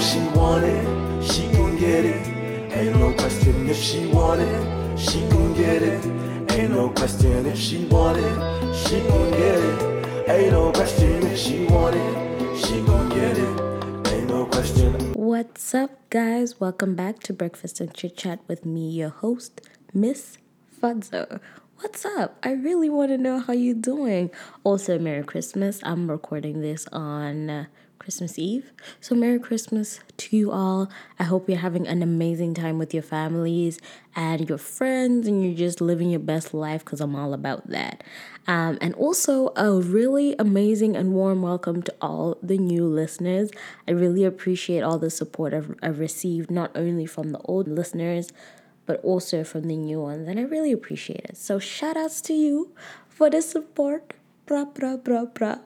if 0.00 0.06
she 0.06 0.20
want 0.38 0.64
she 1.22 1.42
gon' 1.52 1.76
get 1.76 2.04
it. 2.06 2.26
Ain't 2.72 2.96
no 2.96 3.12
question 3.12 3.68
if 3.68 3.76
she 3.76 4.06
want 4.06 4.40
she 4.98 5.20
gon' 5.28 5.52
get 5.52 5.82
it. 5.82 6.04
Ain't 6.52 6.70
no 6.70 6.88
question 6.88 7.44
if 7.44 7.58
she 7.58 7.84
want 7.84 8.16
she 8.74 9.00
gon' 9.00 9.30
get 9.30 9.58
it. 9.58 10.28
Ain't 10.30 10.52
no 10.52 10.72
question 10.72 11.26
if 11.26 11.38
she 11.38 11.66
want 11.66 11.94
she 12.56 12.80
gon' 12.86 13.08
get 13.10 13.36
it. 13.36 13.60
What's 15.16 15.74
up, 15.74 15.90
guys? 16.08 16.58
Welcome 16.58 16.94
back 16.94 17.20
to 17.20 17.34
Breakfast 17.34 17.80
and 17.80 17.92
Chit 17.94 18.16
Chat 18.16 18.40
with 18.48 18.64
me, 18.64 18.88
your 18.90 19.10
host, 19.10 19.60
Miss 19.92 20.38
Fadzo. 20.80 21.40
What's 21.76 22.04
up? 22.04 22.38
I 22.42 22.52
really 22.52 22.88
want 22.88 23.10
to 23.10 23.18
know 23.18 23.38
how 23.38 23.52
you're 23.52 23.74
doing. 23.74 24.30
Also, 24.64 24.98
Merry 24.98 25.24
Christmas. 25.24 25.80
I'm 25.82 26.10
recording 26.10 26.62
this 26.62 26.86
on 26.90 27.68
Christmas 28.00 28.38
Eve. 28.38 28.72
So, 29.00 29.14
Merry 29.14 29.38
Christmas 29.38 30.00
to 30.16 30.36
you 30.36 30.50
all. 30.50 30.90
I 31.18 31.24
hope 31.24 31.48
you're 31.48 31.58
having 31.58 31.86
an 31.86 32.02
amazing 32.02 32.54
time 32.54 32.78
with 32.78 32.92
your 32.92 33.04
families 33.04 33.78
and 34.16 34.48
your 34.48 34.58
friends, 34.58 35.28
and 35.28 35.44
you're 35.44 35.54
just 35.54 35.80
living 35.80 36.10
your 36.10 36.18
best 36.18 36.52
life 36.52 36.84
because 36.84 37.00
I'm 37.00 37.14
all 37.14 37.32
about 37.32 37.68
that. 37.68 38.02
Um, 38.48 38.78
and 38.80 38.94
also, 38.94 39.52
a 39.54 39.70
really 39.80 40.34
amazing 40.38 40.96
and 40.96 41.12
warm 41.12 41.42
welcome 41.42 41.82
to 41.82 41.94
all 42.00 42.38
the 42.42 42.58
new 42.58 42.84
listeners. 42.86 43.50
I 43.86 43.92
really 43.92 44.24
appreciate 44.24 44.80
all 44.82 44.98
the 44.98 45.10
support 45.10 45.54
I've, 45.54 45.74
I've 45.82 46.00
received, 46.00 46.50
not 46.50 46.72
only 46.74 47.06
from 47.06 47.30
the 47.30 47.40
old 47.40 47.68
listeners 47.68 48.32
but 48.86 49.00
also 49.04 49.44
from 49.44 49.68
the 49.68 49.76
new 49.76 50.00
ones. 50.00 50.26
And 50.26 50.40
I 50.40 50.42
really 50.42 50.72
appreciate 50.72 51.24
it. 51.26 51.36
So 51.36 51.60
shout 51.60 51.96
outs 51.96 52.20
to 52.22 52.34
you 52.34 52.72
for 53.08 53.30
the 53.30 53.40
support. 53.40 54.14
Bra, 54.46 54.64
bra, 54.64 54.96
bra, 54.96 55.26
bra. 55.26 55.58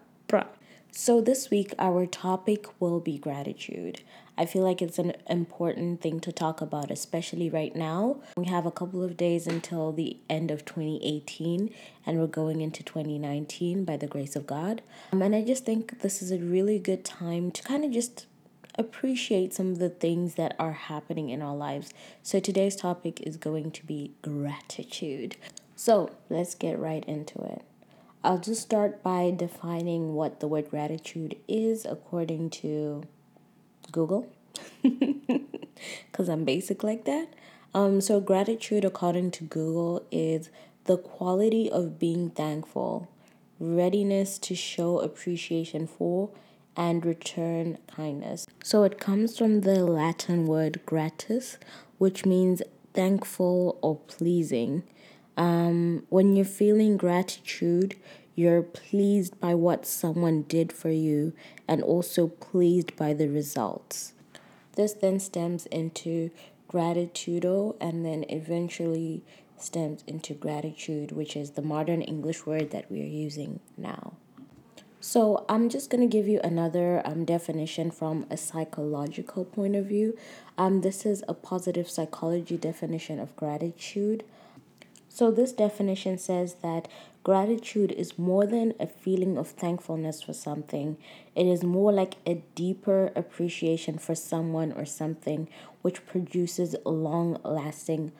So 0.97 1.21
this 1.21 1.51
week, 1.51 1.75
our 1.77 2.07
topic 2.07 2.67
will 2.79 3.01
be 3.01 3.19
gratitude. 3.19 4.03
I 4.39 4.47
feel 4.47 4.63
like 4.63 4.81
it's 4.81 5.01
an 5.01 5.15
important 5.29 6.01
thing 6.01 6.21
to 6.21 6.31
talk 6.31 6.61
about, 6.61 6.93
especially 6.93 7.51
right 7.51 7.75
now. 7.75 8.21
We 8.37 8.47
have 8.47 8.65
a 8.65 8.71
couple 8.71 9.03
of 9.03 9.17
days 9.17 9.49
until 9.49 9.91
the 9.91 10.19
end 10.31 10.53
of 10.53 10.65
2018, 10.65 11.75
and 12.07 12.21
we're 12.21 12.29
going 12.29 12.61
into 12.61 12.85
2019 12.85 13.85
by 13.85 13.97
the 13.97 14.07
grace 14.07 14.37
of 14.37 14.47
God. 14.47 14.83
Um, 15.13 15.21
and 15.21 15.35
I 15.35 15.43
just 15.43 15.67
think 15.67 16.01
this 16.01 16.23
is 16.23 16.31
a 16.31 16.39
really 16.39 16.79
good 16.79 17.05
time 17.05 17.51
to 17.51 17.63
kind 17.65 17.85
of 17.85 17.91
just 17.91 18.27
appreciate 18.79 19.53
some 19.53 19.73
of 19.73 19.81
the 19.81 19.91
things 19.91 20.37
that 20.37 20.55
are 20.61 20.75
happening 20.75 21.29
in 21.29 21.43
our 21.43 21.57
lives. 21.57 21.93
So 22.23 22.39
today's 22.39 22.77
topic 22.77 23.21
is 23.21 23.37
going 23.37 23.73
to 23.73 23.85
be 23.85 24.13
gratitude. 24.23 25.35
So 25.75 26.13
let's 26.31 26.55
get 26.55 26.79
right 26.79 27.05
into 27.05 27.43
it. 27.43 27.63
I'll 28.25 28.39
just 28.39 28.63
start 28.63 29.03
by 29.03 29.31
defining 29.37 30.15
what 30.15 30.41
the 30.41 30.49
word 30.49 30.71
gratitude 30.71 31.37
is 31.47 31.85
according 31.85 32.51
to 32.51 33.05
Google, 33.93 34.33
because 34.83 36.31
I'm 36.31 36.45
basic 36.45 36.83
like 36.83 37.05
that. 37.05 37.29
Um, 37.75 38.01
so, 38.01 38.21
gratitude, 38.21 38.85
according 38.85 39.33
to 39.33 39.45
Google, 39.45 40.07
is 40.11 40.49
the 40.85 40.97
quality 40.97 41.71
of 41.71 41.99
being 41.99 42.31
thankful, 42.31 43.09
readiness 43.61 44.39
to 44.39 44.55
show 44.55 45.01
appreciation 45.01 45.87
for, 45.87 46.31
and 46.77 47.05
return 47.05 47.79
kindness. 47.87 48.47
So 48.63 48.85
it 48.85 48.99
comes 48.99 49.37
from 49.37 49.61
the 49.61 49.85
Latin 49.85 50.47
word 50.47 50.81
gratis, 50.87 51.59
which 51.99 52.25
means 52.25 52.63
thankful 52.95 53.79
or 53.83 53.97
pleasing. 53.97 54.83
Um, 55.37 56.07
when 56.09 56.37
you're 56.37 56.45
feeling 56.45 56.97
gratitude, 56.97 57.97
you're 58.35 58.63
pleased 58.63 59.39
by 59.41 59.55
what 59.55 59.87
someone 59.87 60.43
did 60.43 60.73
for 60.73 60.91
you 60.91 61.33
and 61.69 61.83
also 61.83 62.29
pleased 62.29 62.97
by 62.97 63.15
the 63.15 63.29
results. 63.29 64.13
This 64.77 64.93
then 64.93 65.21
stems 65.21 65.67
into 65.67 66.31
gratitudo 66.69 67.77
and 67.81 68.05
then 68.05 68.25
eventually 68.29 69.23
stems 69.57 70.03
into 70.07 70.35
gratitude, 70.35 71.13
which 71.13 71.37
is 71.37 71.53
the 71.53 71.63
modern 71.63 72.03
English 72.03 72.45
word 72.45 72.71
that 72.71 72.91
we 72.91 73.01
are 73.01 73.05
using 73.05 73.61
now. 73.77 74.15
So 75.01 75.45
I'm 75.51 75.69
just 75.69 75.91
going 75.91 76.01
to 76.01 76.11
give 76.11 76.27
you 76.27 76.41
another 76.43 77.03
um, 77.05 77.27
definition 77.27 77.91
from 77.91 78.27
a 78.31 78.39
psychological 78.39 79.45
point 79.45 79.77
of 79.77 79.85
view. 79.87 80.17
Um, 80.57 80.81
this 80.81 81.05
is 81.05 81.23
a 81.29 81.35
positive 81.35 81.91
psychology 81.91 82.57
definition 82.57 83.21
of 83.21 83.37
gratitude. 83.37 84.25
So 85.15 85.31
this 85.31 85.53
definition 85.53 86.19
says 86.19 86.55
that 86.55 86.89
gratitude 87.23 87.93
is 87.93 88.19
more 88.19 88.47
than 88.47 88.75
a 88.81 88.89
feeling 88.89 89.39
of 89.39 89.47
thankfulness 89.47 90.21
for 90.23 90.33
something. 90.33 90.97
It 91.37 91.47
is 91.47 91.63
more 91.63 91.93
like 91.93 92.17
a 92.27 92.43
deeper 92.57 93.13
appreciation 93.15 93.99
for 93.99 94.17
someone 94.17 94.73
or 94.73 94.85
something 94.85 95.49
which 95.83 96.05
produces 96.05 96.75
long-lasting 96.85 98.11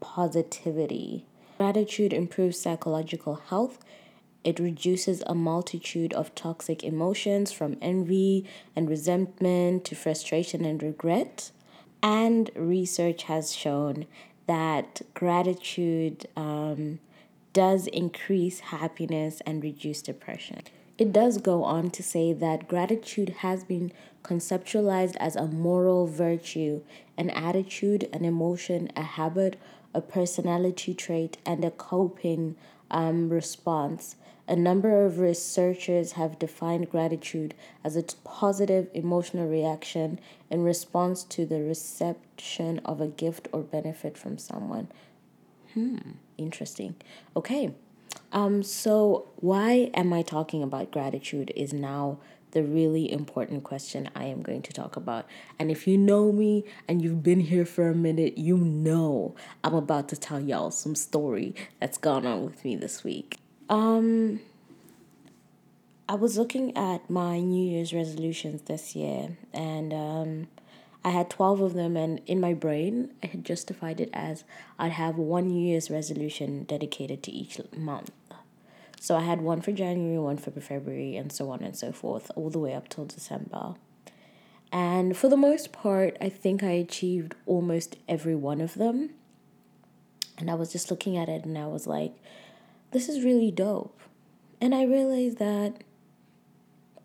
positivity. 0.00 1.26
Gratitude 1.58 2.12
improves 2.12 2.58
psychological 2.58 3.36
health 3.36 3.78
it 4.42 4.58
reduces 4.58 5.22
a 5.26 5.34
multitude 5.34 6.12
of 6.12 6.34
toxic 6.34 6.82
emotions 6.82 7.50
from 7.50 7.76
envy 7.82 8.44
and 8.76 8.88
resentment 8.88 9.84
to 9.84 9.96
frustration 9.96 10.64
and 10.64 10.80
regret. 10.80 11.50
And 12.00 12.50
research 12.54 13.24
has 13.24 13.52
shown 13.52 14.06
that 14.46 15.02
gratitude 15.14 16.26
um, 16.36 16.98
does 17.52 17.86
increase 17.86 18.60
happiness 18.60 19.40
and 19.46 19.62
reduce 19.62 20.02
depression. 20.02 20.62
It 20.98 21.12
does 21.12 21.38
go 21.38 21.64
on 21.64 21.90
to 21.90 22.02
say 22.02 22.32
that 22.32 22.68
gratitude 22.68 23.30
has 23.40 23.64
been 23.64 23.92
conceptualized 24.22 25.16
as 25.16 25.36
a 25.36 25.46
moral 25.46 26.06
virtue, 26.06 26.82
an 27.18 27.30
attitude, 27.30 28.08
an 28.12 28.24
emotion, 28.24 28.90
a 28.96 29.02
habit, 29.02 29.58
a 29.92 30.00
personality 30.00 30.94
trait, 30.94 31.36
and 31.44 31.64
a 31.64 31.70
coping 31.70 32.56
um, 32.90 33.28
response 33.28 34.16
a 34.48 34.54
number 34.54 35.04
of 35.04 35.18
researchers 35.18 36.12
have 36.12 36.38
defined 36.38 36.90
gratitude 36.90 37.54
as 37.82 37.96
a 37.96 38.04
positive 38.24 38.88
emotional 38.94 39.48
reaction 39.48 40.20
in 40.50 40.62
response 40.62 41.24
to 41.24 41.44
the 41.44 41.62
reception 41.62 42.80
of 42.84 43.00
a 43.00 43.08
gift 43.08 43.48
or 43.52 43.62
benefit 43.62 44.16
from 44.16 44.38
someone. 44.38 44.88
Hmm, 45.74 45.98
interesting. 46.38 46.94
Okay. 47.34 47.74
Um 48.32 48.62
so 48.62 49.28
why 49.36 49.90
am 49.94 50.12
I 50.12 50.22
talking 50.22 50.62
about 50.62 50.92
gratitude 50.92 51.52
is 51.56 51.72
now 51.72 52.18
the 52.52 52.62
really 52.62 53.12
important 53.12 53.64
question 53.64 54.08
I 54.14 54.24
am 54.26 54.40
going 54.40 54.62
to 54.62 54.72
talk 54.72 54.96
about. 54.96 55.26
And 55.58 55.70
if 55.70 55.86
you 55.86 55.98
know 55.98 56.32
me 56.32 56.64
and 56.88 57.02
you've 57.02 57.22
been 57.22 57.40
here 57.40 57.66
for 57.66 57.88
a 57.90 57.94
minute, 57.94 58.38
you 58.38 58.56
know 58.56 59.34
I'm 59.64 59.74
about 59.74 60.08
to 60.10 60.16
tell 60.16 60.40
y'all 60.40 60.70
some 60.70 60.94
story 60.94 61.54
that's 61.80 61.98
gone 61.98 62.24
on 62.24 62.44
with 62.44 62.64
me 62.64 62.76
this 62.76 63.02
week. 63.02 63.38
Um, 63.68 64.40
I 66.08 66.14
was 66.14 66.38
looking 66.38 66.76
at 66.76 67.10
my 67.10 67.40
New 67.40 67.68
Year's 67.68 67.92
resolutions 67.92 68.62
this 68.62 68.94
year, 68.94 69.36
and 69.52 69.92
um, 69.92 70.48
I 71.04 71.10
had 71.10 71.30
12 71.30 71.60
of 71.60 71.74
them, 71.74 71.96
and 71.96 72.20
in 72.26 72.40
my 72.40 72.54
brain, 72.54 73.10
I 73.22 73.26
had 73.26 73.44
justified 73.44 74.00
it 74.00 74.10
as 74.12 74.44
I'd 74.78 74.92
have 74.92 75.16
one 75.16 75.48
New 75.48 75.66
Year's 75.66 75.90
resolution 75.90 76.64
dedicated 76.64 77.22
to 77.24 77.32
each 77.32 77.60
month. 77.76 78.12
So 79.00 79.16
I 79.16 79.20
had 79.20 79.40
one 79.40 79.60
for 79.60 79.72
January, 79.72 80.18
one 80.18 80.36
for 80.36 80.50
February, 80.52 81.16
and 81.16 81.32
so 81.32 81.50
on 81.50 81.62
and 81.62 81.76
so 81.76 81.92
forth, 81.92 82.30
all 82.34 82.50
the 82.50 82.58
way 82.58 82.74
up 82.74 82.88
till 82.88 83.04
December. 83.04 83.74
And 84.72 85.16
for 85.16 85.28
the 85.28 85.36
most 85.36 85.72
part, 85.72 86.16
I 86.20 86.28
think 86.28 86.62
I 86.62 86.70
achieved 86.70 87.34
almost 87.46 87.96
every 88.08 88.34
one 88.34 88.60
of 88.60 88.74
them. 88.74 89.10
And 90.38 90.50
I 90.50 90.54
was 90.54 90.72
just 90.72 90.90
looking 90.90 91.16
at 91.16 91.28
it 91.28 91.44
and 91.44 91.56
I 91.56 91.66
was 91.66 91.86
like, 91.86 92.14
this 92.96 93.10
is 93.10 93.22
really 93.22 93.50
dope. 93.50 94.00
And 94.58 94.74
I 94.74 94.84
realized 94.84 95.36
that 95.36 95.84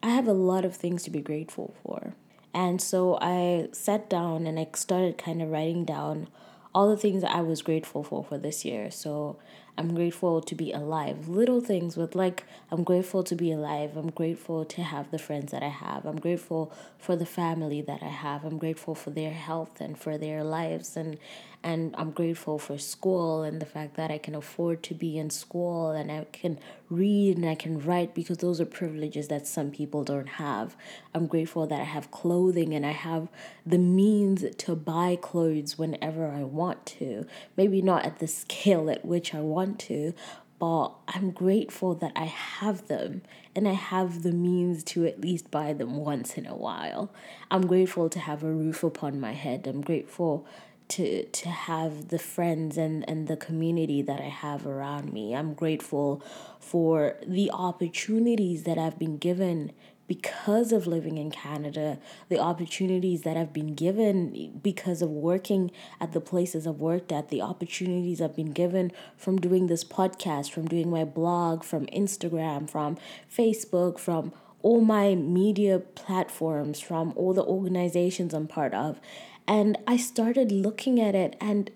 I 0.02 0.12
have 0.12 0.26
a 0.26 0.32
lot 0.32 0.64
of 0.64 0.74
things 0.74 1.04
to 1.04 1.10
be 1.10 1.20
grateful 1.20 1.74
for. 1.84 2.14
And 2.54 2.82
so 2.82 3.18
I 3.20 3.68
sat 3.74 4.10
down 4.10 4.48
and 4.48 4.58
I 4.58 4.70
started 4.74 5.18
kind 5.18 5.42
of 5.42 5.50
writing 5.50 5.84
down 5.84 6.30
all 6.74 6.90
the 6.90 6.96
things 6.96 7.26
I 7.26 7.42
was 7.42 7.62
grateful 7.62 8.04
for 8.04 8.24
for 8.24 8.38
this 8.38 8.64
year. 8.64 8.90
So 8.90 9.38
I'm 9.78 9.96
grateful 9.96 10.42
to 10.42 10.56
be 10.56 10.72
alive. 10.72 11.28
Little 11.28 11.62
things 11.62 11.96
with 11.96 12.14
like, 12.14 12.44
I'm 12.72 12.84
grateful 12.84 13.24
to 13.24 13.36
be 13.36 13.52
alive. 13.52 13.96
I'm 13.96 14.12
grateful 14.12 14.66
to 14.66 14.84
have 14.84 15.12
the 15.12 15.18
friends 15.18 15.52
that 15.52 15.64
I 15.64 15.70
have. 15.70 16.06
I'm 16.06 16.20
grateful 16.20 16.72
for 16.98 17.16
the 17.16 17.26
family 17.26 17.82
that 17.82 18.04
I 18.04 18.10
have. 18.10 18.44
I'm 18.44 18.58
grateful 18.58 18.96
for 18.96 19.12
their 19.12 19.32
health 19.32 19.80
and 19.80 19.98
for 19.98 20.18
their 20.18 20.44
lives. 20.44 20.98
And, 20.98 21.18
and 21.64 21.96
I'm 21.98 22.12
grateful 22.12 22.60
for 22.60 22.78
school 22.78 23.44
and 23.44 23.62
the 23.62 23.66
fact 23.66 23.96
that 23.96 24.12
I 24.12 24.18
can 24.18 24.36
afford 24.36 24.84
to 24.84 24.94
be 24.94 25.18
in 25.18 25.30
school 25.30 25.92
and 25.92 26.12
I 26.12 26.26
can 26.32 26.60
read 26.90 27.38
and 27.38 27.48
I 27.48 27.56
can 27.56 27.80
write 27.80 28.14
because 28.14 28.40
those 28.40 28.60
are 28.60 28.66
privileges 28.66 29.30
that 29.30 29.48
some 29.48 29.72
people 29.72 30.04
don't 30.04 30.28
have. 30.28 30.76
I'm 31.14 31.28
grateful 31.28 31.66
that 31.68 31.80
I 31.80 31.86
have 31.86 32.12
clothing 32.12 32.74
and 32.74 32.86
I 32.86 32.92
have 32.92 33.30
the 33.66 33.78
means 33.78 34.44
to 34.56 34.76
buy 34.76 35.18
clothes 35.22 35.78
whenever 35.78 36.28
I 36.28 36.44
want 36.44 36.86
to. 36.88 37.26
Maybe 37.56 37.82
not 37.82 38.06
at 38.06 38.20
the 38.20 38.28
scale 38.28 38.90
at 38.90 39.06
which 39.06 39.34
I 39.34 39.40
want 39.40 39.61
to, 39.66 40.14
but 40.60 40.90
I'm 41.08 41.32
grateful 41.32 41.96
that 41.96 42.12
I 42.16 42.26
have 42.26 42.88
them 42.88 43.24
and 43.56 43.68
I 43.68 43.74
have 43.74 44.22
the 44.22 44.32
means 44.32 44.84
to 44.86 45.06
at 45.08 45.20
least 45.20 45.50
buy 45.50 45.74
them 45.74 45.98
once 45.98 46.36
in 46.36 46.46
a 46.46 46.56
while. 46.56 47.12
I'm 47.50 47.66
grateful 47.66 48.10
to 48.10 48.20
have 48.20 48.44
a 48.44 48.52
roof 48.52 48.84
upon 48.84 49.20
my 49.20 49.34
head. 49.34 49.66
I'm 49.66 49.82
grateful 49.82 50.46
to 50.92 51.24
to 51.26 51.50
have 51.50 52.10
the 52.10 52.20
friends 52.20 52.78
and 52.78 53.08
and 53.10 53.28
the 53.28 53.38
community 53.38 54.02
that 54.02 54.20
I 54.20 54.30
have 54.30 54.68
around 54.68 55.14
me. 55.14 55.36
I'm 55.36 55.54
grateful 55.54 56.22
for 56.60 57.16
the 57.26 57.50
opportunities 57.52 58.64
that 58.64 58.78
I've 58.78 59.00
been 59.00 59.18
given 59.18 59.72
because 60.08 60.74
of 60.74 60.88
living 60.88 61.18
in 61.18 61.32
Canada, 61.32 61.98
the 62.28 62.38
opportunities 62.38 63.22
that 63.22 63.38
I've 63.38 63.54
been 63.54 63.76
given 63.76 64.60
because 64.62 65.02
of 65.02 65.10
working 65.10 65.72
at 66.02 66.12
the 66.12 66.20
places 66.20 66.68
I've 66.68 66.82
worked 66.82 67.14
at, 67.14 67.30
the 67.30 67.42
opportunities 67.42 68.20
I've 68.20 68.36
been 68.36 68.52
given 68.52 68.92
from 69.16 69.40
doing 69.40 69.68
this 69.68 69.86
podcast, 69.86 70.52
from 70.52 70.68
doing 70.68 70.90
my 70.90 71.06
blog, 71.06 71.64
from 71.64 71.86
Instagram, 71.86 72.70
from 72.70 72.98
Facebook, 73.34 73.98
from 73.98 74.34
all 74.62 74.82
my 74.82 75.16
media 75.16 75.80
platforms, 75.80 76.82
from 76.82 77.14
all 77.16 77.34
the 77.34 77.46
organizations 77.46 78.34
I'm 78.34 78.48
part 78.48 78.74
of. 78.74 79.00
And 79.48 79.78
I 79.88 79.98
started 79.98 80.52
looking 80.52 81.00
at 81.00 81.16
it 81.16 81.36
and 81.42 81.72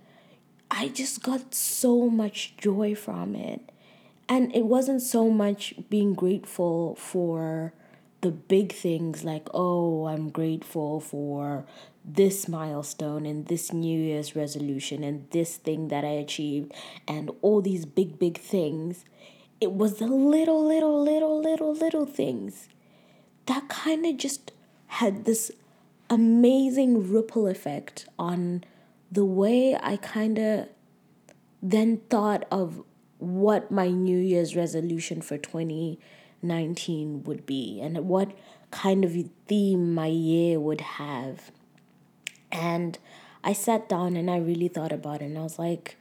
I 0.72 0.88
just 0.90 1.24
got 1.24 1.54
so 1.54 2.10
much 2.10 2.56
joy 2.58 2.96
from 2.96 3.36
it. 3.36 3.62
And 4.28 4.56
it 4.56 4.66
wasn't 4.66 5.02
so 5.02 5.30
much 5.30 5.76
being 5.90 6.14
grateful 6.14 6.96
for 6.96 7.74
the 8.22 8.32
big 8.32 8.72
things 8.72 9.24
like, 9.24 9.48
oh, 9.54 10.06
I'm 10.06 10.30
grateful 10.30 11.00
for 11.00 11.66
this 12.04 12.48
milestone 12.48 13.26
and 13.26 13.48
this 13.48 13.72
New 13.72 14.00
Year's 14.00 14.36
resolution 14.36 15.04
and 15.04 15.28
this 15.30 15.58
thing 15.58 15.90
that 15.90 16.04
I 16.04 16.10
achieved 16.10 16.74
and 17.08 17.30
all 17.42 17.62
these 17.62 17.86
big, 17.86 18.18
big 18.18 18.40
things. 18.40 19.06
It 19.62 19.74
was 19.74 20.00
the 20.00 20.08
little, 20.08 20.66
little, 20.66 21.04
little, 21.04 21.40
little, 21.40 21.74
little 21.74 22.06
things 22.06 22.68
that 23.46 23.70
kind 23.70 24.06
of 24.06 24.18
just 24.18 24.52
had 24.88 25.26
this 25.26 25.52
amazing 26.10 27.12
ripple 27.12 27.48
effect 27.48 28.08
on 28.18 28.64
the 29.12 29.26
way 29.26 29.78
I 29.82 29.98
kind 29.98 30.38
of 30.38 30.70
then 31.62 31.98
thought 32.10 32.46
of 32.52 32.84
what 33.18 33.72
my 33.72 33.90
New 33.90 34.18
Year's 34.18 34.56
resolution 34.56 35.22
for 35.22 35.38
2019 35.38 37.24
would 37.24 37.46
be 37.46 37.80
and 37.82 38.08
what 38.08 38.32
kind 38.72 39.06
of 39.06 39.16
theme 39.48 39.94
my 39.94 40.08
year 40.08 40.60
would 40.60 40.82
have. 40.82 41.52
And 42.52 42.98
I 43.44 43.54
sat 43.54 43.88
down 43.90 44.16
and 44.16 44.30
I 44.30 44.38
really 44.38 44.68
thought 44.68 44.92
about 44.92 45.22
it 45.22 45.26
and 45.26 45.38
I 45.38 45.44
was 45.44 45.58
like, 45.58 45.98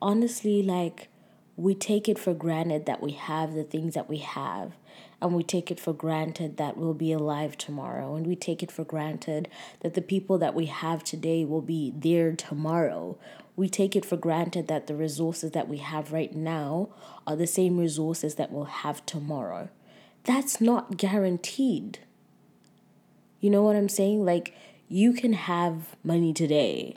honestly, 0.00 0.62
like, 0.62 1.08
we 1.56 1.74
take 1.74 2.08
it 2.08 2.18
for 2.18 2.34
granted 2.34 2.86
that 2.86 3.02
we 3.02 3.12
have 3.12 3.54
the 3.54 3.64
things 3.64 3.94
that 3.94 4.08
we 4.08 4.18
have. 4.18 4.72
And 5.20 5.34
we 5.34 5.42
take 5.42 5.70
it 5.70 5.80
for 5.80 5.92
granted 5.92 6.58
that 6.58 6.76
we'll 6.76 6.94
be 6.94 7.12
alive 7.12 7.58
tomorrow. 7.58 8.14
And 8.14 8.26
we 8.26 8.36
take 8.36 8.62
it 8.62 8.70
for 8.70 8.84
granted 8.84 9.48
that 9.80 9.94
the 9.94 10.02
people 10.02 10.38
that 10.38 10.54
we 10.54 10.66
have 10.66 11.02
today 11.02 11.44
will 11.44 11.62
be 11.62 11.92
there 11.96 12.32
tomorrow. 12.32 13.18
We 13.56 13.68
take 13.68 13.96
it 13.96 14.04
for 14.04 14.16
granted 14.16 14.68
that 14.68 14.86
the 14.86 14.94
resources 14.94 15.50
that 15.52 15.68
we 15.68 15.78
have 15.78 16.12
right 16.12 16.34
now 16.34 16.90
are 17.26 17.34
the 17.34 17.48
same 17.48 17.78
resources 17.78 18.36
that 18.36 18.52
we'll 18.52 18.64
have 18.64 19.04
tomorrow 19.06 19.70
that's 20.28 20.60
not 20.60 20.98
guaranteed. 20.98 22.00
You 23.40 23.48
know 23.48 23.62
what 23.62 23.76
I'm 23.76 23.88
saying? 23.88 24.26
Like, 24.26 24.54
you 24.86 25.14
can 25.14 25.32
have 25.32 25.96
money 26.04 26.34
today 26.34 26.96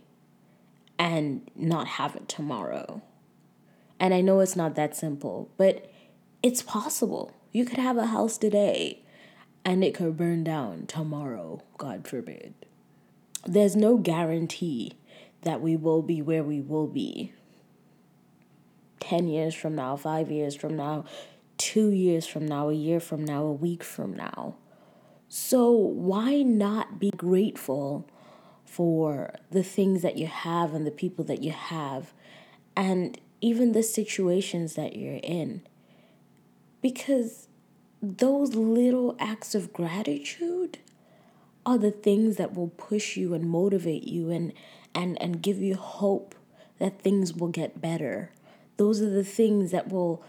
and 1.00 1.50
not 1.56 1.88
have 1.88 2.18
it 2.18 2.28
tomorrow. 2.28 3.02
And 4.02 4.14
I 4.14 4.20
know 4.20 4.42
it's 4.42 4.58
not 4.58 4.76
that 4.76 4.98
simple, 4.98 5.50
but 5.56 5.90
it's 6.44 6.62
possible. 6.62 7.34
You 7.52 7.66
could 7.66 7.80
have 7.80 7.98
a 7.98 8.08
house 8.08 8.38
today 8.38 9.04
and 9.66 9.84
it 9.84 9.94
could 9.94 10.18
burn 10.18 10.44
down 10.44 10.86
tomorrow, 10.88 11.62
God 11.78 12.08
forbid. 12.08 12.54
There's 13.46 13.76
no 13.76 13.98
guarantee 13.98 14.94
that 15.42 15.62
we 15.62 15.76
will 15.76 16.02
be 16.02 16.22
where 16.22 16.44
we 16.44 16.62
will 16.62 16.88
be 16.88 17.34
10 19.00 19.28
years 19.28 19.54
from 19.54 19.76
now, 19.76 19.98
five 19.98 20.32
years 20.32 20.56
from 20.56 20.78
now, 20.78 21.04
two 21.58 21.90
years 21.90 22.26
from 22.26 22.48
now, 22.48 22.70
a 22.70 22.74
year 22.74 23.00
from 23.00 23.26
now, 23.26 23.44
a 23.44 23.52
week 23.52 23.84
from 23.84 24.16
now. 24.16 24.56
So, 25.28 25.72
why 25.72 26.42
not 26.42 27.00
be 27.00 27.12
grateful 27.12 28.08
for 28.66 29.34
the 29.50 29.64
things 29.64 30.02
that 30.02 30.18
you 30.18 30.28
have 30.28 30.74
and 30.74 30.86
the 30.86 30.92
people 30.92 31.24
that 31.26 31.42
you 31.42 31.52
have, 31.52 32.14
and 32.76 33.18
even 33.40 33.72
the 33.72 33.84
situations 33.84 34.76
that 34.76 34.96
you're 34.96 35.22
in? 35.24 35.62
Because 36.82 37.48
those 38.02 38.56
little 38.56 39.16
acts 39.20 39.54
of 39.54 39.72
gratitude 39.72 40.80
are 41.66 41.78
the 41.78 41.92
things 41.92 42.38
that 42.38 42.56
will 42.56 42.70
push 42.70 43.16
you 43.16 43.34
and 43.34 43.50
motivate 43.50 44.04
you 44.04 44.32
and, 44.32 44.54
and, 44.96 45.22
and 45.22 45.42
give 45.42 45.60
you 45.60 45.76
hope 45.76 46.36
that 46.80 47.02
things 47.02 47.34
will 47.34 47.50
get 47.50 47.80
better. 47.80 48.32
Those 48.78 49.02
are 49.02 49.10
the 49.10 49.24
things 49.24 49.72
that 49.72 49.90
will 49.90 50.24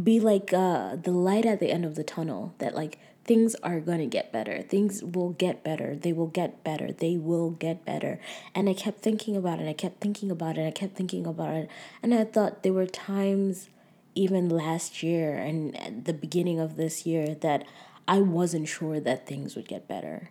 be 0.00 0.20
like 0.20 0.52
uh, 0.52 0.96
the 0.96 1.10
light 1.10 1.46
at 1.46 1.60
the 1.60 1.70
end 1.70 1.84
of 1.84 1.94
the 1.94 2.04
tunnel 2.04 2.54
that 2.58 2.74
like 2.74 2.98
things 3.24 3.54
are 3.56 3.80
going 3.80 3.98
to 3.98 4.06
get 4.06 4.32
better. 4.32 4.62
Things 4.62 5.02
will 5.02 5.30
get 5.30 5.64
better. 5.64 5.96
They 5.96 6.12
will 6.12 6.26
get 6.26 6.62
better. 6.62 6.92
They 6.92 7.16
will 7.16 7.50
get 7.50 7.84
better. 7.84 8.20
And 8.54 8.68
i 8.68 8.74
kept 8.74 9.00
thinking 9.00 9.36
about 9.36 9.60
it. 9.60 9.68
I 9.68 9.72
kept 9.72 10.00
thinking 10.00 10.30
about 10.30 10.58
it. 10.58 10.66
I 10.66 10.70
kept 10.70 10.94
thinking 10.94 11.26
about 11.26 11.54
it. 11.54 11.70
And 12.02 12.14
i 12.14 12.24
thought 12.24 12.62
there 12.62 12.72
were 12.72 12.86
times 12.86 13.68
even 14.14 14.48
last 14.48 15.02
year 15.02 15.36
and 15.36 16.04
the 16.04 16.12
beginning 16.12 16.60
of 16.60 16.76
this 16.76 17.06
year 17.06 17.34
that 17.34 17.64
i 18.06 18.20
wasn't 18.20 18.68
sure 18.68 19.00
that 19.00 19.26
things 19.26 19.56
would 19.56 19.66
get 19.68 19.88
better 19.88 20.30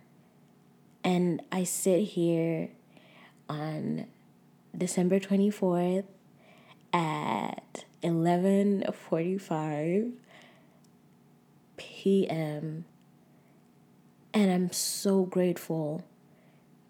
and 1.02 1.42
i 1.52 1.64
sit 1.64 2.00
here 2.00 2.70
on 3.48 4.06
december 4.76 5.20
24th 5.20 6.04
at 6.92 7.84
11:45 8.02 10.12
p.m. 11.76 12.84
and 14.32 14.52
I'm 14.52 14.70
so 14.70 15.24
grateful 15.24 16.04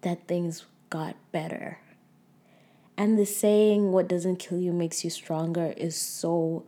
that 0.01 0.27
things 0.27 0.65
got 0.89 1.15
better. 1.31 1.79
And 2.97 3.17
the 3.17 3.25
saying 3.25 3.91
what 3.91 4.07
doesn't 4.07 4.37
kill 4.37 4.59
you 4.59 4.71
makes 4.71 5.03
you 5.03 5.09
stronger 5.09 5.73
is 5.75 5.95
so 5.95 6.63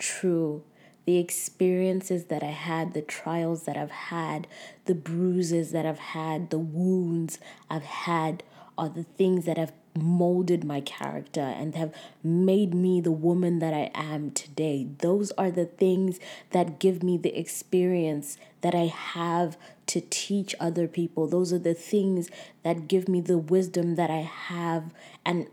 true. 0.00 0.64
The 1.04 1.18
experiences 1.18 2.24
that 2.24 2.42
I 2.42 2.50
had, 2.50 2.94
the 2.94 3.02
trials 3.02 3.62
that 3.64 3.76
I've 3.76 3.90
had, 3.90 4.48
the 4.86 4.94
bruises 4.94 5.70
that 5.70 5.86
I've 5.86 5.98
had, 5.98 6.50
the 6.50 6.58
wounds 6.58 7.38
I've 7.68 7.84
had 7.84 8.42
are 8.76 8.88
the 8.88 9.04
things 9.04 9.44
that 9.44 9.58
have 9.58 9.72
molded 9.94 10.64
my 10.64 10.80
character 10.80 11.40
and 11.40 11.74
have 11.74 11.92
made 12.22 12.72
me 12.72 13.00
the 13.00 13.12
woman 13.12 13.58
that 13.58 13.74
I 13.74 13.90
am 13.94 14.30
today. 14.30 14.86
Those 14.98 15.32
are 15.32 15.50
the 15.50 15.66
things 15.66 16.18
that 16.52 16.78
give 16.78 17.02
me 17.02 17.16
the 17.16 17.38
experience 17.38 18.38
that 18.60 18.74
I 18.74 18.86
have 18.86 19.56
to 19.88 20.00
teach 20.10 20.54
other 20.60 20.86
people. 20.86 21.26
Those 21.26 21.52
are 21.52 21.58
the 21.58 21.74
things 21.74 22.30
that 22.62 22.88
give 22.88 23.08
me 23.08 23.20
the 23.20 23.38
wisdom 23.38 23.96
that 23.96 24.10
I 24.10 24.20
have 24.20 24.94
and 25.24 25.48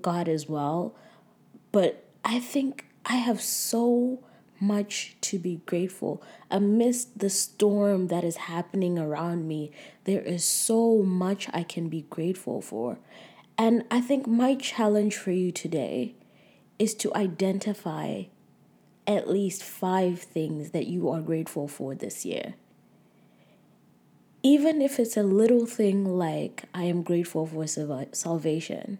God 0.00 0.28
as 0.28 0.48
well. 0.48 0.94
But 1.70 2.04
I 2.24 2.40
think 2.40 2.86
I 3.06 3.16
have 3.16 3.40
so 3.40 4.18
much 4.58 5.16
to 5.20 5.38
be 5.38 5.60
grateful. 5.64 6.22
Amidst 6.50 7.18
the 7.18 7.30
storm 7.30 8.08
that 8.08 8.24
is 8.24 8.36
happening 8.36 8.98
around 8.98 9.46
me, 9.46 9.70
there 10.04 10.22
is 10.22 10.44
so 10.44 11.02
much 11.02 11.48
I 11.52 11.62
can 11.62 11.88
be 11.88 12.06
grateful 12.10 12.60
for. 12.60 12.98
And 13.56 13.84
I 13.90 14.00
think 14.00 14.26
my 14.26 14.54
challenge 14.56 15.16
for 15.16 15.30
you 15.30 15.52
today 15.52 16.14
is 16.78 16.94
to 16.96 17.14
identify 17.14 18.24
at 19.06 19.30
least 19.30 19.62
five 19.62 20.20
things 20.20 20.70
that 20.70 20.86
you 20.86 21.08
are 21.08 21.20
grateful 21.20 21.68
for 21.68 21.94
this 21.94 22.24
year. 22.24 22.54
Even 24.42 24.82
if 24.82 24.98
it's 24.98 25.16
a 25.16 25.22
little 25.22 25.66
thing 25.66 26.04
like, 26.04 26.64
I 26.74 26.84
am 26.84 27.02
grateful 27.02 27.46
for 27.46 27.66
salvation, 27.66 28.98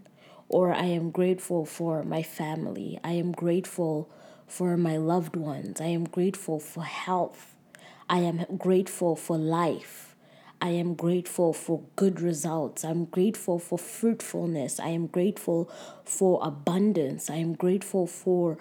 or 0.49 0.73
I 0.73 0.85
am 0.85 1.11
grateful 1.11 1.65
for 1.65 2.03
my 2.03 2.23
family, 2.23 2.99
I 3.03 3.13
am 3.13 3.33
grateful 3.33 4.11
for 4.47 4.77
my 4.77 4.97
loved 4.97 5.37
ones, 5.37 5.81
I 5.81 5.87
am 5.87 6.05
grateful 6.05 6.61
for 6.61 6.85
health, 6.85 7.55
I 8.09 8.19
am 8.19 8.45
grateful 8.57 9.17
for 9.17 9.37
life. 9.37 10.15
I 10.59 10.71
am 10.71 10.95
grateful 10.95 11.53
for 11.53 11.83
good 11.97 12.21
results. 12.21 12.83
I'm 12.83 13.05
grateful 13.05 13.59
for 13.59 13.79
fruitfulness. 13.79 14.81
I 14.81 14.89
am 14.89 15.07
grateful 15.07 15.71
for 16.05 16.41
abundance. 16.43 17.29
I 17.29 17.37
am 17.37 17.55
grateful 17.55 18.07
for 18.07 18.57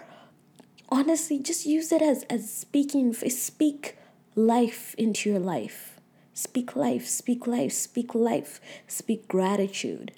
honestly 0.90 1.40
just 1.40 1.66
use 1.66 1.92
it 1.92 2.02
as 2.02 2.24
as 2.24 2.52
speaking 2.52 3.14
speak 3.14 3.98
life 4.36 4.94
into 4.98 5.30
your 5.30 5.40
life. 5.40 6.00
Speak 6.34 6.76
life, 6.76 7.08
speak 7.08 7.48
life, 7.48 7.72
speak 7.72 8.14
life, 8.14 8.60
speak 8.88 9.28
gratitude. 9.30 10.12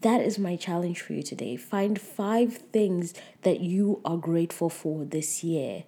That 0.00 0.20
is 0.20 0.38
my 0.38 0.56
challenge 0.56 1.00
for 1.00 1.12
you 1.12 1.22
today. 1.22 1.56
Find 1.56 2.00
five 2.00 2.58
things 2.72 3.14
that 3.42 3.60
you 3.60 4.00
are 4.04 4.16
grateful 4.16 4.70
for 4.70 5.04
this 5.04 5.42
year. 5.42 5.84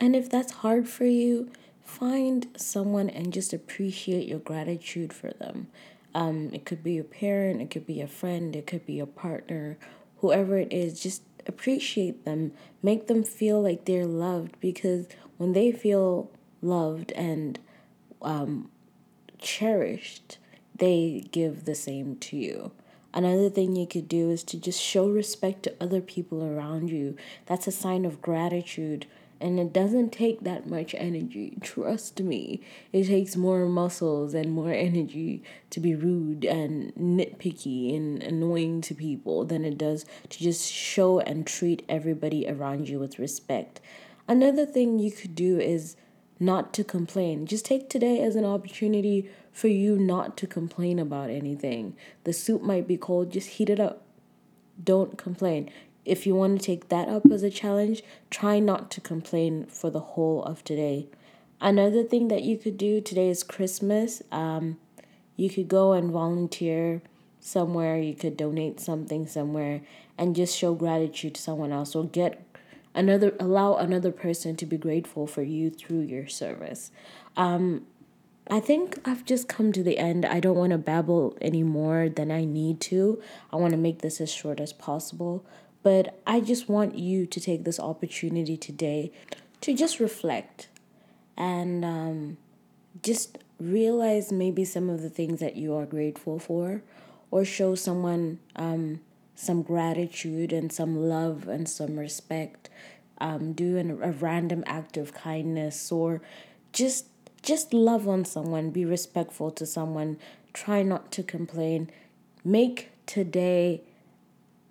And 0.00 0.16
if 0.16 0.30
that's 0.30 0.52
hard 0.52 0.88
for 0.88 1.04
you, 1.04 1.50
find 1.84 2.46
someone 2.56 3.10
and 3.10 3.32
just 3.32 3.52
appreciate 3.52 4.26
your 4.26 4.38
gratitude 4.38 5.12
for 5.12 5.30
them. 5.32 5.68
Um, 6.14 6.50
it 6.52 6.64
could 6.64 6.82
be 6.82 6.94
your 6.94 7.04
parent, 7.04 7.60
it 7.60 7.70
could 7.70 7.86
be 7.86 8.00
a 8.00 8.06
friend, 8.06 8.54
it 8.56 8.66
could 8.66 8.86
be 8.86 9.00
a 9.00 9.06
partner, 9.06 9.78
whoever 10.18 10.58
it 10.58 10.72
is, 10.72 11.00
just 11.00 11.22
appreciate 11.46 12.24
them. 12.24 12.52
Make 12.82 13.06
them 13.06 13.24
feel 13.24 13.62
like 13.62 13.84
they're 13.84 14.06
loved 14.06 14.58
because 14.60 15.06
when 15.36 15.52
they 15.52 15.72
feel 15.72 16.30
loved 16.60 17.12
and 17.12 17.58
um, 18.20 18.70
cherished, 19.38 20.38
they 20.74 21.26
give 21.32 21.64
the 21.64 21.74
same 21.74 22.16
to 22.16 22.36
you. 22.36 22.72
Another 23.14 23.50
thing 23.50 23.76
you 23.76 23.86
could 23.86 24.08
do 24.08 24.30
is 24.30 24.42
to 24.44 24.56
just 24.58 24.80
show 24.80 25.08
respect 25.08 25.64
to 25.64 25.74
other 25.80 26.00
people 26.00 26.42
around 26.42 26.90
you. 26.90 27.16
That's 27.46 27.66
a 27.66 27.72
sign 27.72 28.04
of 28.04 28.22
gratitude. 28.22 29.06
And 29.38 29.58
it 29.58 29.72
doesn't 29.72 30.12
take 30.12 30.42
that 30.42 30.68
much 30.68 30.94
energy. 30.96 31.58
Trust 31.60 32.20
me. 32.20 32.62
It 32.92 33.08
takes 33.08 33.36
more 33.36 33.66
muscles 33.66 34.34
and 34.34 34.52
more 34.52 34.72
energy 34.72 35.42
to 35.70 35.80
be 35.80 35.94
rude 35.94 36.44
and 36.44 36.94
nitpicky 36.94 37.94
and 37.94 38.22
annoying 38.22 38.80
to 38.82 38.94
people 38.94 39.44
than 39.44 39.64
it 39.64 39.76
does 39.76 40.06
to 40.30 40.38
just 40.38 40.72
show 40.72 41.18
and 41.20 41.46
treat 41.46 41.84
everybody 41.88 42.48
around 42.48 42.88
you 42.88 42.98
with 42.98 43.18
respect. 43.18 43.80
Another 44.28 44.64
thing 44.64 44.98
you 44.98 45.10
could 45.10 45.34
do 45.34 45.58
is 45.58 45.96
not 46.38 46.72
to 46.74 46.84
complain. 46.84 47.46
Just 47.46 47.64
take 47.64 47.90
today 47.90 48.20
as 48.20 48.36
an 48.36 48.44
opportunity 48.44 49.28
for 49.52 49.68
you 49.68 49.98
not 49.98 50.36
to 50.38 50.46
complain 50.46 50.98
about 50.98 51.30
anything. 51.30 51.94
The 52.24 52.32
soup 52.32 52.62
might 52.62 52.88
be 52.88 52.96
cold, 52.96 53.30
just 53.30 53.50
heat 53.50 53.70
it 53.70 53.78
up. 53.78 54.02
Don't 54.82 55.18
complain. 55.18 55.70
If 56.04 56.26
you 56.26 56.34
want 56.34 56.60
to 56.60 56.66
take 56.66 56.88
that 56.88 57.08
up 57.08 57.30
as 57.30 57.42
a 57.42 57.50
challenge, 57.50 58.02
try 58.30 58.58
not 58.58 58.90
to 58.92 59.00
complain 59.00 59.66
for 59.66 59.90
the 59.90 60.00
whole 60.00 60.42
of 60.44 60.64
today. 60.64 61.06
Another 61.60 62.02
thing 62.02 62.28
that 62.28 62.42
you 62.42 62.56
could 62.56 62.76
do 62.76 63.00
today 63.00 63.28
is 63.28 63.44
Christmas. 63.44 64.22
Um, 64.32 64.78
you 65.36 65.48
could 65.48 65.68
go 65.68 65.92
and 65.92 66.10
volunteer 66.10 67.02
somewhere, 67.38 67.98
you 67.98 68.14
could 68.14 68.36
donate 68.36 68.80
something 68.80 69.26
somewhere, 69.26 69.82
and 70.18 70.34
just 70.34 70.56
show 70.56 70.74
gratitude 70.74 71.34
to 71.34 71.42
someone 71.42 71.72
else 71.72 71.94
or 71.94 72.04
get 72.04 72.44
another 72.94 73.34
allow 73.40 73.76
another 73.76 74.12
person 74.12 74.54
to 74.56 74.66
be 74.66 74.76
grateful 74.76 75.26
for 75.26 75.42
you 75.42 75.70
through 75.70 76.00
your 76.00 76.26
service 76.26 76.90
um, 77.36 77.86
i 78.50 78.60
think 78.60 78.98
i've 79.06 79.24
just 79.24 79.48
come 79.48 79.72
to 79.72 79.82
the 79.82 79.98
end. 79.98 80.24
I 80.24 80.40
don't 80.40 80.56
want 80.56 80.72
to 80.72 80.78
babble 80.78 81.36
any 81.40 81.62
more 81.62 82.08
than 82.08 82.30
i 82.30 82.44
need 82.44 82.80
to. 82.82 83.22
I 83.52 83.56
want 83.56 83.72
to 83.72 83.78
make 83.78 84.00
this 84.00 84.20
as 84.20 84.30
short 84.32 84.60
as 84.60 84.72
possible. 84.72 85.44
But 85.82 86.20
i 86.26 86.40
just 86.40 86.68
want 86.68 86.96
you 86.96 87.26
to 87.26 87.40
take 87.40 87.64
this 87.64 87.80
opportunity 87.80 88.56
today 88.56 89.12
to 89.60 89.74
just 89.74 90.00
reflect 90.00 90.68
and 91.36 91.84
um, 91.84 92.36
just 93.02 93.38
realize 93.58 94.32
maybe 94.32 94.64
some 94.64 94.90
of 94.90 95.02
the 95.02 95.10
things 95.10 95.40
that 95.40 95.56
you 95.56 95.74
are 95.74 95.86
grateful 95.86 96.38
for 96.38 96.82
or 97.30 97.44
show 97.44 97.74
someone 97.74 98.38
um, 98.56 99.00
some 99.34 99.62
gratitude 99.62 100.52
and 100.52 100.72
some 100.72 101.08
love 101.08 101.48
and 101.48 101.68
some 101.68 101.98
respect. 101.98 102.68
Um, 103.18 103.52
do 103.52 103.76
an, 103.76 104.02
a 104.02 104.10
random 104.12 104.64
act 104.66 104.96
of 104.96 105.14
kindness 105.14 105.92
or 105.92 106.22
just 106.72 107.06
just 107.42 107.74
love 107.74 108.08
on 108.08 108.24
someone. 108.24 108.70
Be 108.70 108.84
respectful 108.84 109.50
to 109.52 109.66
someone. 109.66 110.18
Try 110.52 110.82
not 110.82 111.10
to 111.12 111.22
complain. 111.22 111.90
Make 112.44 112.90
today 113.06 113.82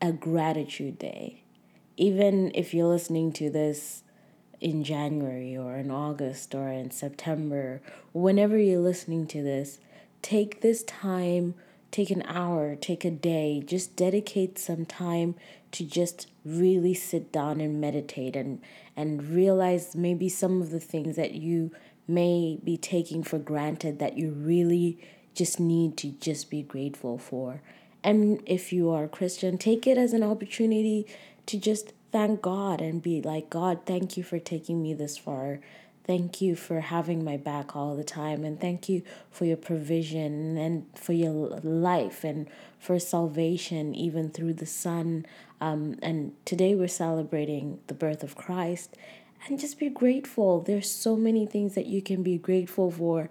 a 0.01 0.11
gratitude 0.11 0.97
day. 0.97 1.43
Even 1.97 2.51
if 2.55 2.73
you're 2.73 2.87
listening 2.87 3.31
to 3.33 3.49
this 3.49 4.03
in 4.59 4.83
January 4.83 5.57
or 5.57 5.75
in 5.75 5.91
August 5.91 6.55
or 6.55 6.69
in 6.69 6.91
September, 6.91 7.81
whenever 8.13 8.57
you're 8.57 8.79
listening 8.79 9.27
to 9.27 9.43
this, 9.43 9.79
take 10.21 10.61
this 10.61 10.83
time 10.83 11.55
take 11.91 12.09
an 12.09 12.23
hour, 12.25 12.75
take 12.75 13.03
a 13.03 13.11
day, 13.11 13.61
just 13.65 13.95
dedicate 13.95 14.57
some 14.57 14.85
time 14.85 15.35
to 15.71 15.85
just 15.85 16.27
really 16.43 16.93
sit 16.93 17.31
down 17.31 17.61
and 17.61 17.79
meditate 17.79 18.35
and 18.35 18.61
and 18.95 19.29
realize 19.29 19.95
maybe 19.95 20.27
some 20.27 20.61
of 20.61 20.69
the 20.69 20.79
things 20.79 21.15
that 21.15 21.33
you 21.33 21.71
may 22.13 22.59
be 22.63 22.77
taking 22.77 23.23
for 23.23 23.39
granted 23.39 23.99
that 23.99 24.17
you 24.17 24.31
really 24.31 24.99
just 25.33 25.59
need 25.59 25.97
to 25.97 26.11
just 26.11 26.49
be 26.49 26.61
grateful 26.61 27.17
for. 27.17 27.61
And 28.03 28.41
if 28.45 28.73
you 28.73 28.89
are 28.89 29.05
a 29.05 29.09
Christian, 29.09 29.57
take 29.57 29.87
it 29.87 29.97
as 29.97 30.13
an 30.13 30.23
opportunity 30.23 31.07
to 31.45 31.57
just 31.57 31.93
thank 32.11 32.41
God 32.41 32.81
and 32.81 33.01
be 33.01 33.21
like, 33.21 33.49
God, 33.49 33.81
thank 33.85 34.17
you 34.17 34.23
for 34.23 34.39
taking 34.39 34.81
me 34.81 34.93
this 34.93 35.17
far. 35.17 35.59
Thank 36.03 36.41
you 36.41 36.55
for 36.55 36.81
having 36.81 37.23
my 37.23 37.37
back 37.37 37.75
all 37.75 37.95
the 37.95 38.03
time. 38.03 38.43
And 38.43 38.59
thank 38.59 38.89
you 38.89 39.03
for 39.29 39.45
your 39.45 39.57
provision 39.57 40.57
and 40.57 40.85
for 40.95 41.13
your 41.13 41.59
life 41.63 42.23
and 42.23 42.49
for 42.79 42.99
salvation, 42.99 43.93
even 43.93 44.31
through 44.31 44.53
the 44.53 44.65
Son. 44.65 45.25
Um, 45.61 45.99
and 46.01 46.33
today 46.43 46.73
we're 46.73 46.87
celebrating 46.87 47.79
the 47.85 47.93
birth 47.93 48.23
of 48.23 48.35
Christ. 48.35 48.97
And 49.47 49.59
just 49.59 49.79
be 49.79 49.89
grateful. 49.89 50.61
There's 50.61 50.89
so 50.89 51.15
many 51.15 51.45
things 51.45 51.75
that 51.75 51.87
you 51.87 52.01
can 52.01 52.23
be 52.23 52.37
grateful 52.37 52.91
for. 52.91 53.29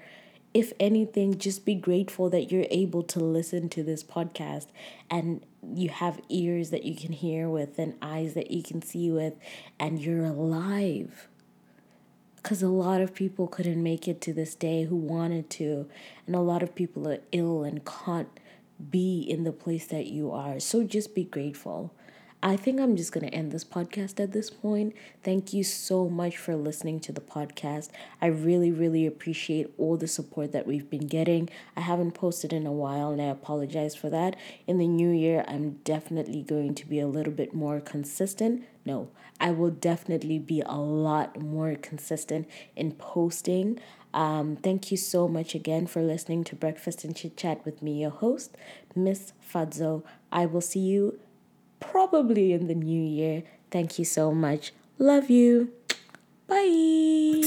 If 0.52 0.72
anything, 0.80 1.38
just 1.38 1.64
be 1.64 1.76
grateful 1.76 2.28
that 2.30 2.50
you're 2.50 2.66
able 2.70 3.04
to 3.04 3.20
listen 3.20 3.68
to 3.70 3.84
this 3.84 4.02
podcast 4.02 4.66
and 5.08 5.46
you 5.74 5.90
have 5.90 6.20
ears 6.28 6.70
that 6.70 6.84
you 6.84 6.96
can 6.96 7.12
hear 7.12 7.48
with 7.48 7.78
and 7.78 7.94
eyes 8.02 8.34
that 8.34 8.50
you 8.50 8.62
can 8.62 8.82
see 8.82 9.10
with, 9.10 9.34
and 9.78 10.00
you're 10.00 10.24
alive 10.24 11.28
because 12.42 12.62
a 12.62 12.68
lot 12.68 13.00
of 13.00 13.14
people 13.14 13.46
couldn't 13.46 13.82
make 13.82 14.08
it 14.08 14.20
to 14.22 14.32
this 14.32 14.54
day 14.54 14.84
who 14.84 14.96
wanted 14.96 15.50
to, 15.50 15.86
and 16.26 16.34
a 16.34 16.40
lot 16.40 16.62
of 16.62 16.74
people 16.74 17.06
are 17.06 17.18
ill 17.32 17.62
and 17.62 17.84
can't 17.84 18.40
be 18.90 19.20
in 19.20 19.44
the 19.44 19.52
place 19.52 19.86
that 19.88 20.06
you 20.06 20.32
are. 20.32 20.58
So 20.58 20.82
just 20.82 21.14
be 21.14 21.24
grateful. 21.24 21.92
I 22.42 22.56
think 22.56 22.80
I'm 22.80 22.97
just 22.97 23.12
going 23.12 23.26
to 23.26 23.35
end 23.35 23.52
this 23.52 23.64
podcast 23.64 24.18
at 24.18 24.32
this 24.32 24.49
point. 24.49 24.94
Thank 25.23 25.52
you 25.52 25.62
so 25.62 26.09
much 26.09 26.38
for 26.38 26.56
listening 26.56 26.99
to 27.00 27.12
the 27.12 27.20
podcast. 27.20 27.90
I 28.23 28.26
really, 28.28 28.73
really 28.73 29.06
appreciate 29.06 29.75
all 29.76 29.99
the 29.99 30.09
support 30.09 30.52
that 30.52 30.66
we've 30.66 30.88
been 30.88 31.06
getting. 31.06 31.50
I 31.76 31.82
haven't 31.82 32.12
posted 32.12 32.54
in 32.54 32.66
a 32.66 32.73
while 32.73 33.11
and 33.11 33.20
I 33.20 33.26
apologize 33.26 33.94
for 33.94 34.09
that. 34.09 34.37
In 34.66 34.78
the 34.78 34.88
new 34.88 35.11
year, 35.11 35.44
I'm 35.49 35.80
definitely 35.85 36.40
going 36.40 36.75
to 36.76 36.87
be 36.87 36.99
a 36.99 37.06
little 37.06 37.32
bit 37.32 37.52
more 37.52 37.78
consistent. 37.78 38.64
No, 38.87 39.11
I 39.38 39.50
will 39.50 39.70
definitely 39.70 40.38
be 40.38 40.62
a 40.62 40.78
lot 40.78 41.38
more 41.38 41.75
consistent 41.75 42.49
in 42.75 42.92
posting. 42.92 43.78
Um, 44.14 44.56
thank 44.56 44.90
you 44.90 44.97
so 44.97 45.28
much 45.28 45.54
again 45.54 45.87
for 45.87 46.00
listening 46.00 46.44
to 46.44 46.56
Breakfast 46.56 47.04
and 47.04 47.14
Chit 47.14 47.37
Chat 47.37 47.64
with 47.66 47.82
me, 47.82 48.00
your 48.00 48.11
host, 48.11 48.56
Miss 48.97 49.35
Fadzo. 49.47 50.02
I 50.32 50.47
will 50.47 50.62
see 50.62 50.80
you 50.80 51.20
probably 51.80 52.52
in 52.52 52.66
the 52.68 52.75
new 52.75 53.02
year. 53.02 53.42
Thank 53.70 53.99
you 53.99 54.04
so 54.04 54.32
much. 54.32 54.72
Love 54.99 55.30
you. 55.30 55.72
Bye. 56.46 57.40